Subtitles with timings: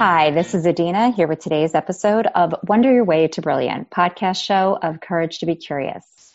[0.00, 4.42] Hi, this is Adina here with today's episode of Wonder Your Way to Brilliant, podcast
[4.42, 6.32] show of Courage to be Curious.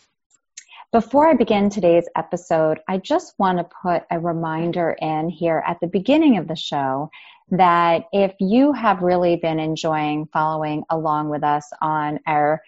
[0.92, 5.80] Before I begin today's episode, I just want to put a reminder in here at
[5.80, 7.10] the beginning of the show
[7.50, 12.62] that if you have really been enjoying following along with us on our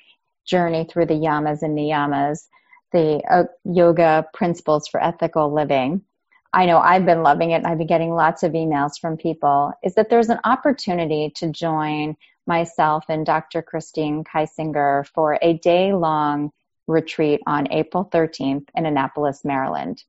[0.49, 2.49] journey through the yamas and niyamas,
[2.91, 6.03] the uh, yoga principles for ethical living,
[6.53, 7.65] I know I've been loving it.
[7.67, 9.73] I've been getting lots of emails from people.
[9.85, 13.63] Is that there's an opportunity to join myself and Dr.
[13.63, 16.51] Christine Keisinger for a day long
[16.87, 20.03] retreat on April 13th in Annapolis, Maryland.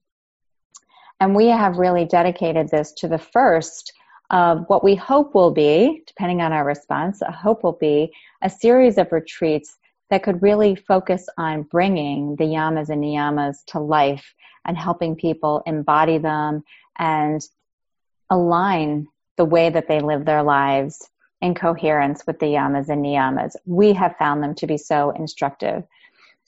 [1.20, 3.92] And we have really dedicated this to the first
[4.30, 8.50] of what we hope will be, depending on our response, a hope will be a
[8.50, 9.78] series of retreats
[10.10, 14.34] that could really focus on bringing the yamas and niyamas to life
[14.66, 16.64] and helping people embody them
[16.98, 17.42] and
[18.30, 21.10] align the way that they live their lives
[21.42, 23.56] in coherence with the yamas and niyamas.
[23.66, 25.84] We have found them to be so instructive.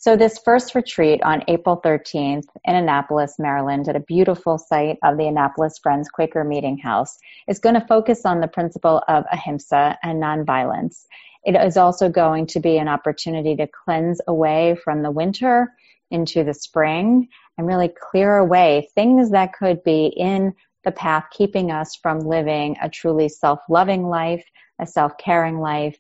[0.02, 5.16] So this first retreat on April 13th in Annapolis, Maryland, at a beautiful site of
[5.18, 9.98] the Annapolis Friends Quaker Meeting House is going to focus on the principle of ahimsa
[10.02, 11.06] and nonviolence.
[11.44, 15.72] It is also going to be an opportunity to cleanse away from the winter
[16.10, 21.72] into the spring and really clear away things that could be in the path keeping
[21.72, 24.44] us from living a truly self-loving life,
[24.80, 25.98] a self-caring life,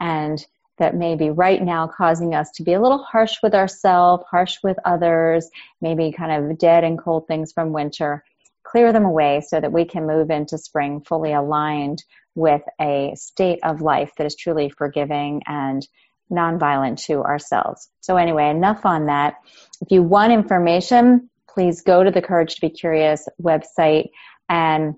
[0.00, 0.44] and
[0.78, 4.56] that may be right now causing us to be a little harsh with ourselves, harsh
[4.62, 5.50] with others,
[5.80, 8.24] maybe kind of dead and cold things from winter.
[8.64, 12.02] Clear them away so that we can move into spring fully aligned
[12.34, 15.86] with a state of life that is truly forgiving and
[16.32, 17.88] nonviolent to ourselves.
[18.00, 19.34] So anyway, enough on that.
[19.80, 24.10] If you want information, please go to the Courage to be Curious website
[24.48, 24.94] and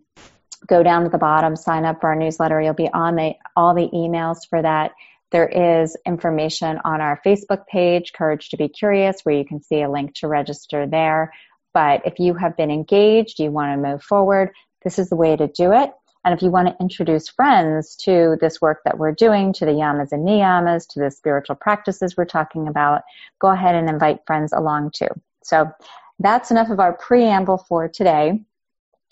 [0.66, 2.60] go down to the bottom, sign up for our newsletter.
[2.60, 4.92] You'll be on the, all the emails for that.
[5.30, 9.82] There is information on our Facebook page, Courage to be Curious, where you can see
[9.82, 11.32] a link to register there.
[11.72, 14.52] But if you have been engaged, you want to move forward,
[14.84, 15.90] this is the way to do it.
[16.24, 19.72] And if you want to introduce friends to this work that we're doing, to the
[19.72, 23.02] yamas and niyamas, to the spiritual practices we're talking about,
[23.40, 25.08] go ahead and invite friends along too.
[25.42, 25.70] So
[26.18, 28.40] that's enough of our preamble for today.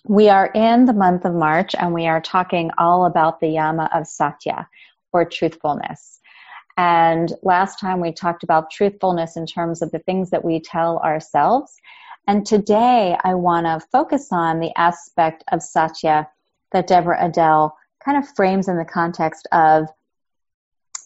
[0.06, 3.90] We are in the month of March and we are talking all about the yama
[3.94, 4.68] of satya
[5.12, 6.20] or truthfulness.
[6.78, 10.98] And last time we talked about truthfulness in terms of the things that we tell
[10.98, 11.76] ourselves.
[12.26, 16.28] And today I want to focus on the aspect of satya
[16.72, 19.88] that Deborah Adele kind of frames in the context of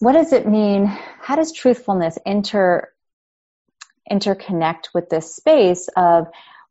[0.01, 0.87] what does it mean?
[0.87, 2.89] How does truthfulness inter
[4.11, 6.29] interconnect with this space of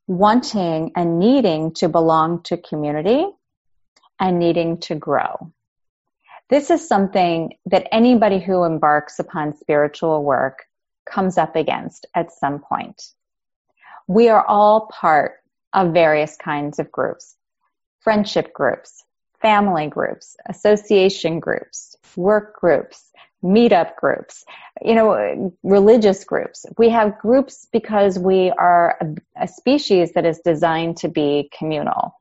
[0.07, 3.27] wanting and needing to belong to community
[4.19, 5.51] and needing to grow?
[6.49, 10.63] This is something that anybody who embarks upon spiritual work
[11.05, 13.01] comes up against at some point.
[14.07, 15.37] We are all part
[15.73, 17.35] of various kinds of groups
[18.05, 19.03] friendship groups,
[19.41, 23.11] family groups, association groups, work groups,
[23.43, 24.45] meetup groups,
[24.81, 26.67] you know, religious groups.
[26.77, 32.15] We have groups because we are a, a, species that is designed to be communal.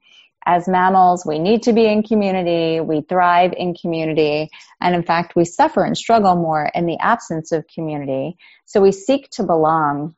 [0.47, 5.37] As mammals, we need to be in community, we thrive in community, and in fact,
[5.37, 8.37] we suffer and struggle more in the absence of community.
[8.65, 10.15] So we seek to belong.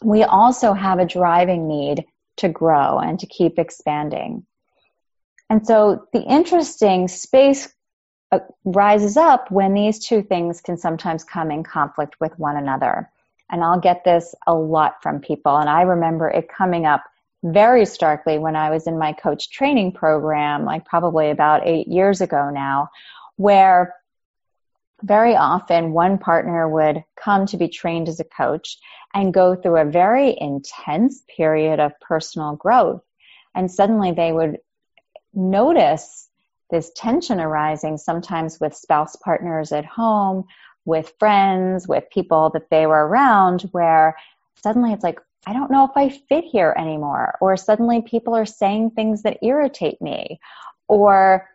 [0.00, 2.04] We also have a driving need
[2.38, 4.46] to grow and to keep expanding.
[5.52, 7.70] And so the interesting space
[8.30, 13.10] uh, rises up when these two things can sometimes come in conflict with one another.
[13.50, 15.54] And I'll get this a lot from people.
[15.54, 17.04] And I remember it coming up
[17.44, 22.22] very starkly when I was in my coach training program, like probably about eight years
[22.22, 22.88] ago now,
[23.36, 23.94] where
[25.02, 28.78] very often one partner would come to be trained as a coach
[29.12, 33.02] and go through a very intense period of personal growth.
[33.54, 34.56] And suddenly they would
[35.34, 36.28] notice
[36.70, 40.44] this tension arising sometimes with spouse partners at home,
[40.84, 44.16] with friends, with people that they were around, where
[44.62, 47.36] suddenly it's like, I don't know if I fit here anymore.
[47.40, 50.40] Or suddenly people are saying things that irritate me.
[50.88, 51.48] Or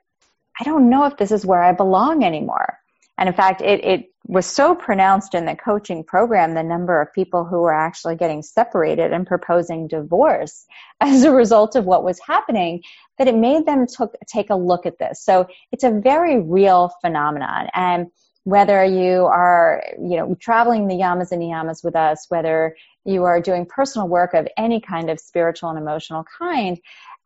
[0.60, 2.80] I don't know if this is where I belong anymore.
[3.18, 7.14] And in fact, it, it was so pronounced in the coaching program, the number of
[7.14, 10.66] people who were actually getting separated and proposing divorce
[11.02, 12.82] as a result of what was happening,
[13.18, 15.24] that it made them took, take a look at this.
[15.24, 17.68] So it's a very real phenomenon.
[17.74, 18.08] And
[18.44, 23.42] whether you are, you know, traveling the yamas and niyamas with us, whether you are
[23.42, 26.80] doing personal work of any kind of spiritual and emotional kind,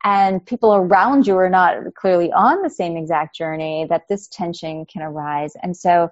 [0.04, 4.84] and people around you are not clearly on the same exact journey, that this tension
[4.84, 5.52] can arise.
[5.62, 6.10] And so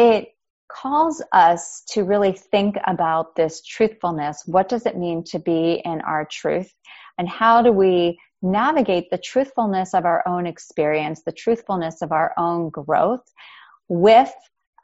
[0.00, 0.34] it
[0.68, 4.44] calls us to really think about this truthfulness.
[4.46, 6.72] What does it mean to be in our truth?
[7.18, 12.32] And how do we navigate the truthfulness of our own experience, the truthfulness of our
[12.38, 13.30] own growth
[13.88, 14.32] with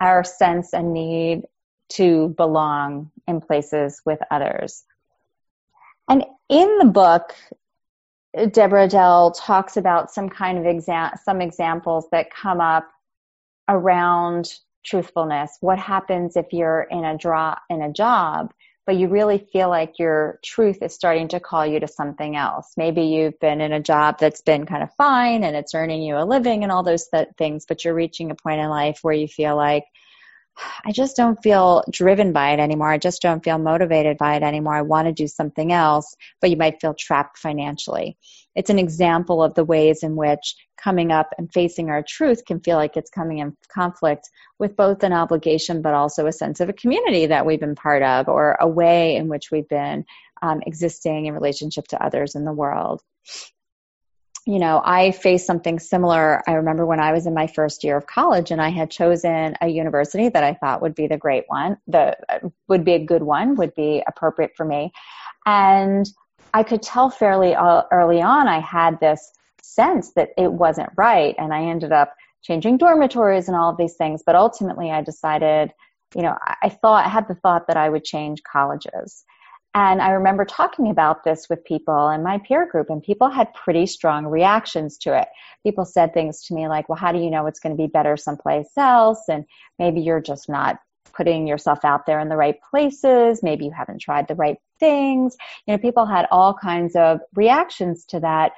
[0.00, 1.44] our sense and need
[1.88, 4.84] to belong in places with others?
[6.10, 7.34] And in the book,
[8.50, 12.86] Deborah Adele talks about some kind of exam, some examples that come up
[13.66, 14.52] around
[14.86, 15.58] truthfulness.
[15.60, 18.52] What happens if you're in a draw in a job,
[18.86, 22.72] but you really feel like your truth is starting to call you to something else?
[22.76, 26.16] Maybe you've been in a job that's been kind of fine and it's earning you
[26.16, 29.14] a living and all those th- things, but you're reaching a point in life where
[29.14, 29.84] you feel like
[30.84, 32.90] I just don't feel driven by it anymore.
[32.90, 34.74] I just don't feel motivated by it anymore.
[34.74, 38.16] I want to do something else, but you might feel trapped financially.
[38.54, 42.60] It's an example of the ways in which coming up and facing our truth can
[42.60, 46.68] feel like it's coming in conflict with both an obligation but also a sense of
[46.68, 50.04] a community that we've been part of or a way in which we've been
[50.42, 53.02] um, existing in relationship to others in the world
[54.46, 56.40] you know, I faced something similar.
[56.46, 59.56] I remember when I was in my first year of college and I had chosen
[59.60, 62.16] a university that I thought would be the great one, the
[62.68, 64.92] would be a good one, would be appropriate for me.
[65.44, 66.08] And
[66.54, 69.32] I could tell fairly uh, early on I had this
[69.62, 73.96] sense that it wasn't right and I ended up changing dormitories and all of these
[73.96, 75.72] things, but ultimately I decided,
[76.14, 79.24] you know, I thought I had the thought that I would change colleges.
[79.76, 83.52] And I remember talking about this with people in my peer group, and people had
[83.52, 85.28] pretty strong reactions to it.
[85.64, 87.86] People said things to me like, Well, how do you know it's going to be
[87.86, 89.24] better someplace else?
[89.28, 89.44] And
[89.78, 90.78] maybe you're just not
[91.12, 93.42] putting yourself out there in the right places.
[93.42, 95.36] Maybe you haven't tried the right things.
[95.66, 98.52] You know, people had all kinds of reactions to that,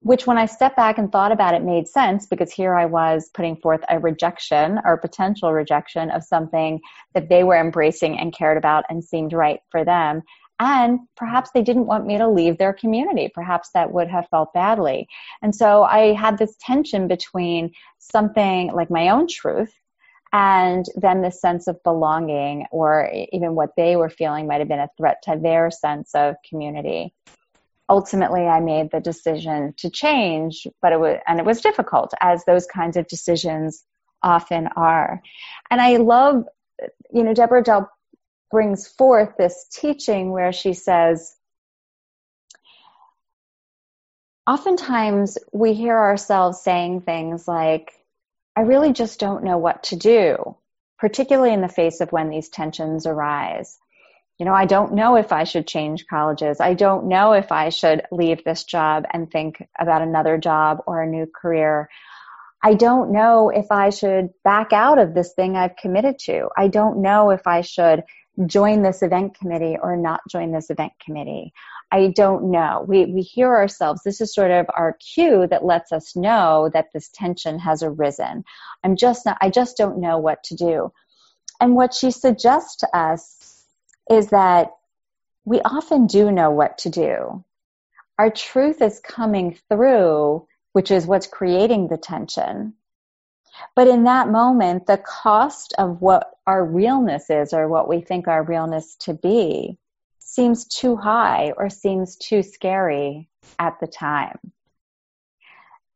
[0.00, 3.30] which when I stepped back and thought about it made sense because here I was
[3.32, 6.80] putting forth a rejection or potential rejection of something
[7.14, 10.22] that they were embracing and cared about and seemed right for them.
[10.60, 13.30] And perhaps they didn't want me to leave their community.
[13.32, 15.06] Perhaps that would have felt badly.
[15.40, 19.72] And so I had this tension between something like my own truth
[20.32, 24.78] and then this sense of belonging or even what they were feeling might have been
[24.78, 27.14] a threat to their sense of community
[27.88, 32.44] ultimately i made the decision to change but it was and it was difficult as
[32.44, 33.84] those kinds of decisions
[34.22, 35.22] often are
[35.70, 36.44] and i love
[37.12, 37.90] you know deborah adele
[38.50, 41.34] brings forth this teaching where she says,
[44.46, 47.92] oftentimes we hear ourselves saying things like,
[48.56, 50.56] I really just don't know what to do,
[50.98, 53.78] particularly in the face of when these tensions arise.
[54.38, 56.60] You know, I don't know if I should change colleges.
[56.60, 61.02] I don't know if I should leave this job and think about another job or
[61.02, 61.88] a new career.
[62.62, 66.48] I don't know if I should back out of this thing I've committed to.
[66.56, 68.02] I don't know if I should
[68.46, 71.52] join this event committee or not join this event committee.
[71.90, 72.84] I don't know.
[72.86, 74.02] We, we hear ourselves.
[74.04, 78.44] This is sort of our cue that lets us know that this tension has arisen.
[78.84, 80.92] I'm just not, I just don't know what to do.
[81.60, 83.64] And what she suggests to us
[84.10, 84.70] is that
[85.44, 87.44] we often do know what to do.
[88.18, 92.74] Our truth is coming through, which is what's creating the tension.
[93.74, 98.28] But in that moment, the cost of what our realness is or what we think
[98.28, 99.78] our realness to be
[100.18, 104.38] seems too high or seems too scary at the time.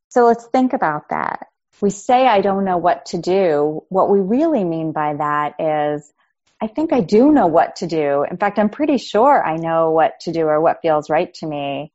[0.08, 1.46] So let's think about that.
[1.80, 3.84] We say, I don't know what to do.
[3.88, 6.12] What we really mean by that is,
[6.60, 8.24] I think I do know what to do.
[8.30, 11.46] In fact, I'm pretty sure I know what to do or what feels right to
[11.46, 11.92] me.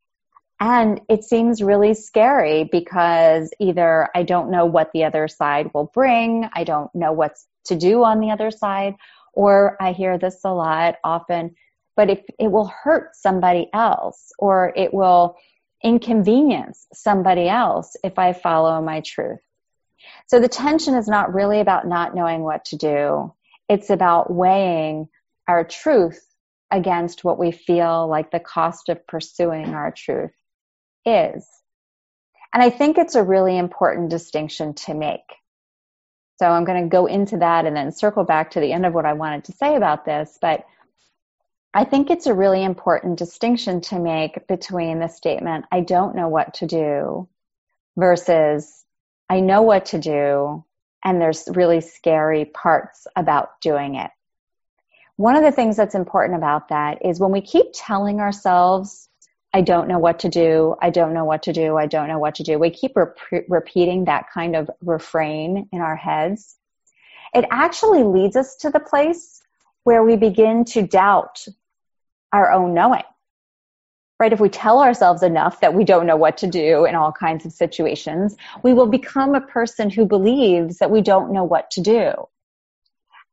[0.60, 5.92] And it seems really scary because either I don't know what the other side will
[5.94, 8.96] bring, I don't know what's to do on the other side,
[9.34, 11.56] or I hear this a lot often,
[11.96, 15.36] but if it will hurt somebody else or it will
[15.84, 19.40] inconvenience somebody else if I follow my truth.
[20.26, 23.34] So the tension is not really about not knowing what to do.
[23.70, 25.08] It's about weighing
[25.48, 26.24] our truth
[26.72, 30.32] against what we feel like the cost of pursuing our truth
[31.08, 31.48] is.
[32.54, 35.22] And I think it's a really important distinction to make.
[36.40, 38.94] So I'm going to go into that and then circle back to the end of
[38.94, 40.38] what I wanted to say about this.
[40.40, 40.66] But
[41.74, 46.28] I think it's a really important distinction to make between the statement, I don't know
[46.28, 47.28] what to do,
[47.96, 48.86] versus
[49.30, 50.64] I know what to do,
[51.04, 54.12] and there's really scary parts about doing it.
[55.18, 59.07] one of the things that's important about that is when we keep telling ourselves,
[59.58, 62.20] I don't know what to do, I don't know what to do, I don't know
[62.20, 66.56] what to do, we keep re- repeating that kind of refrain in our heads,
[67.34, 69.42] it actually leads us to the place
[69.84, 71.44] where we begin to doubt
[72.32, 73.02] our own knowing.
[74.20, 74.32] Right?
[74.32, 77.44] If we tell ourselves enough that we don't know what to do in all kinds
[77.44, 81.82] of situations, we will become a person who believes that we don't know what to
[81.82, 82.12] do.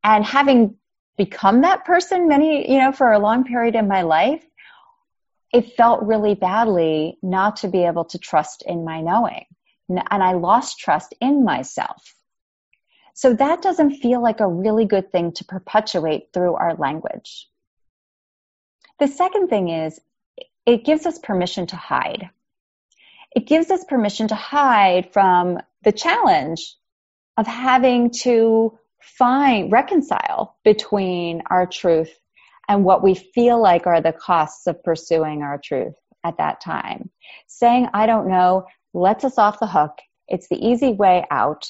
[0.02, 0.76] And having
[1.18, 4.42] become that person many, you know, for a long period in my life,
[5.54, 9.44] it felt really badly not to be able to trust in my knowing.
[9.88, 12.02] And I lost trust in myself.
[13.14, 17.48] So that doesn't feel like a really good thing to perpetuate through our language.
[18.98, 20.00] The second thing is
[20.66, 22.30] it gives us permission to hide.
[23.36, 26.74] It gives us permission to hide from the challenge
[27.36, 32.12] of having to find, reconcile between our truth
[32.68, 35.94] and what we feel like are the costs of pursuing our truth
[36.24, 37.10] at that time.
[37.46, 39.98] Saying, I don't know, lets us off the hook.
[40.28, 41.66] It's the easy way out.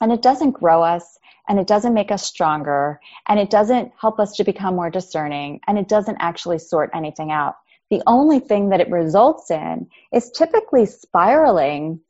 [0.00, 4.20] And it doesn't grow us and it doesn't make us stronger and it doesn't help
[4.20, 7.56] us to become more discerning and it doesn't actually sort anything out.
[7.90, 12.00] The only thing that it results in is typically spiraling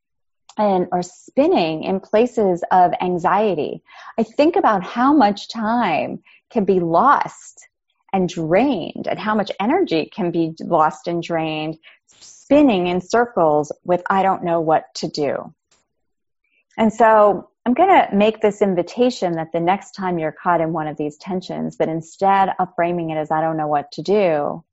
[0.59, 3.83] and or spinning in places of anxiety.
[4.19, 7.69] I think about how much time can be lost
[8.17, 11.77] and drained and how much energy can be lost and drained
[12.21, 15.55] spinning in circles with I don't know what to do.
[16.79, 20.73] And so I'm going to make this invitation that the next time you're caught in
[20.73, 24.03] one of these tensions, that instead of framing it as I don't know what to
[24.03, 24.65] do,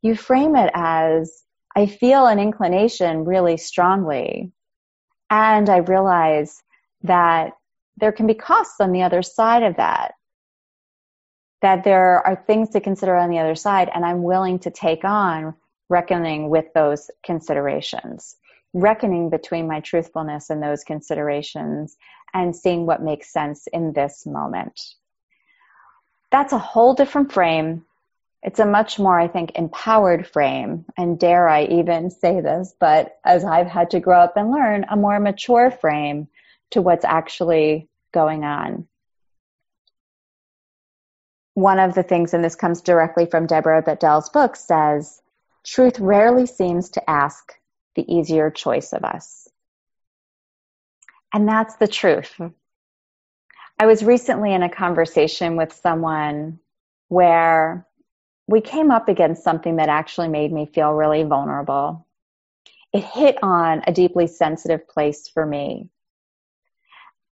[0.00, 1.42] you frame it as
[1.74, 4.52] I feel an inclination really strongly.
[5.30, 6.62] And I realize
[7.02, 7.54] that
[7.96, 10.14] there can be costs on the other side of that.
[11.60, 15.04] That there are things to consider on the other side, and I'm willing to take
[15.04, 15.54] on
[15.88, 18.36] reckoning with those considerations
[18.74, 21.96] reckoning between my truthfulness and those considerations
[22.34, 24.80] and seeing what makes sense in this moment.
[26.30, 27.84] That's a whole different frame.
[28.42, 30.84] It's a much more, I think, empowered frame.
[30.96, 34.84] And dare I even say this, but as I've had to grow up and learn,
[34.90, 36.28] a more mature frame
[36.70, 38.86] to what's actually going on.
[41.58, 45.20] One of the things, and this comes directly from Deborah Adele's book, says,
[45.66, 47.52] truth rarely seems to ask
[47.96, 49.48] the easier choice of us.
[51.34, 52.32] And that's the truth.
[53.76, 56.60] I was recently in a conversation with someone
[57.08, 57.88] where
[58.46, 62.06] we came up against something that actually made me feel really vulnerable.
[62.92, 65.88] It hit on a deeply sensitive place for me.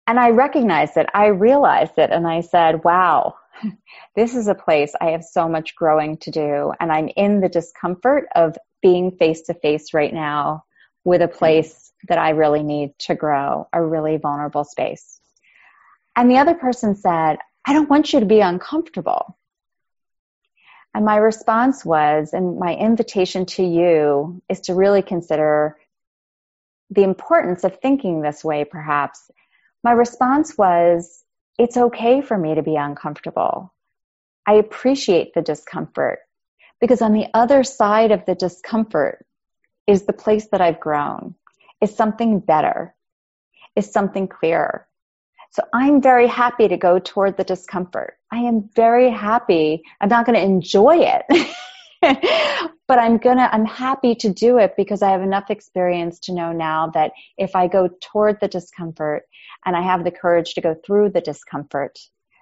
[0.07, 1.07] And I recognized it.
[1.13, 3.35] I realized it and I said, wow,
[4.15, 6.73] this is a place I have so much growing to do.
[6.79, 10.63] And I'm in the discomfort of being face to face right now
[11.03, 11.37] with a mm-hmm.
[11.37, 15.19] place that I really need to grow, a really vulnerable space.
[16.15, 19.37] And the other person said, I don't want you to be uncomfortable.
[20.93, 25.77] And my response was, and my invitation to you is to really consider
[26.89, 29.29] the importance of thinking this way, perhaps.
[29.83, 31.23] My response was,
[31.59, 33.73] it's okay for me to be uncomfortable.
[34.47, 36.19] I appreciate the discomfort
[36.79, 39.25] because on the other side of the discomfort
[39.85, 41.35] is the place that I've grown,
[41.81, 42.95] is something better,
[43.75, 44.87] is something clearer.
[45.51, 48.17] So I'm very happy to go toward the discomfort.
[48.31, 49.83] I am very happy.
[49.99, 51.11] I'm not going to enjoy
[52.01, 56.33] it, but I'm to, I'm happy to do it because I have enough experience to
[56.33, 59.27] know now that if I go toward the discomfort
[59.63, 61.99] and I have the courage to go through the discomfort,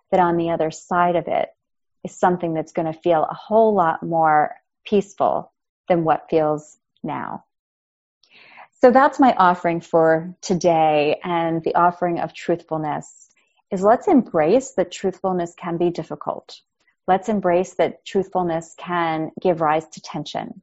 [0.10, 1.50] that on the other side of it
[2.06, 5.52] is something that's going to feel a whole lot more peaceful
[5.90, 7.44] than what feels now.
[8.82, 13.28] So that's my offering for today and the offering of truthfulness
[13.70, 16.62] is let's embrace that truthfulness can be difficult.
[17.08, 20.62] Let's embrace that truthfulness can give rise to tension.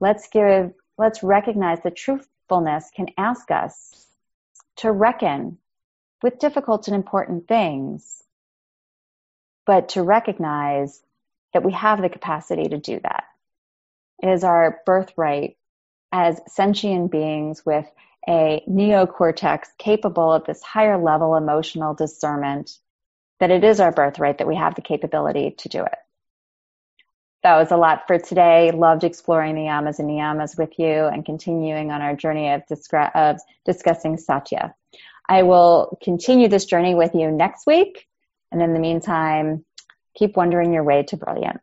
[0.00, 4.06] Let's give, let's recognize that truthfulness can ask us
[4.76, 5.58] to reckon
[6.22, 8.22] with difficult and important things,
[9.66, 11.02] but to recognize
[11.54, 13.24] that we have the capacity to do that.
[14.22, 15.56] It is our birthright
[16.12, 17.86] as sentient beings with
[18.28, 22.78] a neocortex capable of this higher level emotional discernment,
[23.40, 25.98] that it is our birthright that we have the capability to do it.
[27.42, 28.72] That was a lot for today.
[28.72, 33.14] Loved exploring the yamas and niyamas with you and continuing on our journey of, discra-
[33.14, 34.74] of discussing Satya.
[35.28, 38.06] I will continue this journey with you next week.
[38.50, 39.64] And in the meantime,
[40.18, 41.60] Keep wondering your way to brilliant.